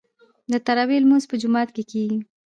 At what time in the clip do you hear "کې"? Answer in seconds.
1.75-1.83